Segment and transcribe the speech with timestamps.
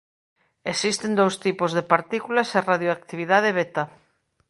[0.71, 3.83] Existen dous tipos de partículas e radioactividade beta.